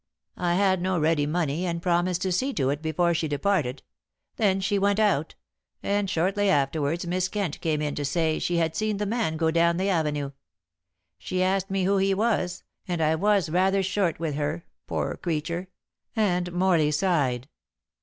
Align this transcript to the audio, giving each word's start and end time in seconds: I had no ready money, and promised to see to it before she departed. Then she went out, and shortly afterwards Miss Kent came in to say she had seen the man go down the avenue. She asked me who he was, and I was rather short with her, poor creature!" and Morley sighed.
I 0.37 0.55
had 0.55 0.81
no 0.81 0.97
ready 0.99 1.27
money, 1.27 1.67
and 1.67 1.79
promised 1.79 2.23
to 2.23 2.31
see 2.31 2.53
to 2.53 2.71
it 2.71 2.81
before 2.81 3.13
she 3.13 3.27
departed. 3.27 3.83
Then 4.37 4.59
she 4.59 4.79
went 4.79 4.99
out, 4.99 5.35
and 5.83 6.09
shortly 6.09 6.49
afterwards 6.49 7.05
Miss 7.05 7.27
Kent 7.27 7.61
came 7.61 7.83
in 7.83 7.93
to 7.93 8.03
say 8.03 8.39
she 8.39 8.57
had 8.57 8.75
seen 8.75 8.97
the 8.97 9.05
man 9.05 9.37
go 9.37 9.51
down 9.51 9.77
the 9.77 9.89
avenue. 9.91 10.31
She 11.19 11.43
asked 11.43 11.69
me 11.69 11.83
who 11.83 11.97
he 11.97 12.15
was, 12.15 12.63
and 12.87 12.99
I 12.99 13.13
was 13.13 13.51
rather 13.51 13.83
short 13.83 14.19
with 14.19 14.33
her, 14.33 14.65
poor 14.87 15.17
creature!" 15.17 15.67
and 16.15 16.51
Morley 16.51 16.89
sighed. 16.89 17.47